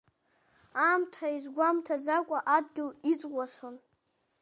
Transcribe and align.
Амаҭа 0.89 1.27
изгәамҭаӡакәа 1.37 2.39
адгьыл 2.55 2.89
иҵӷәасон. 3.11 3.75